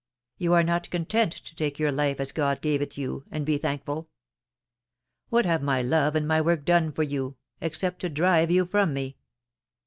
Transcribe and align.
You 0.39 0.53
are 0.53 0.63
not 0.63 0.89
content 0.89 1.31
to 1.31 1.55
take 1.55 1.77
your 1.77 1.91
life 1.91 2.19
as 2.19 2.31
God 2.31 2.59
gave 2.61 2.81
it 2.81 2.97
you, 2.97 3.23
and 3.29 3.45
be 3.45 3.59
thankful. 3.59 4.09
What 5.29 5.45
have 5.45 5.61
my 5.61 5.83
love 5.83 6.15
and 6.15 6.27
my 6.27 6.41
work 6.41 6.65
done 6.65 6.91
for 6.91 7.03
you, 7.03 7.37
except 7.59 7.99
to 7.99 8.09
drive 8.09 8.49
you 8.49 8.65
from 8.65 8.95
me 8.95 9.17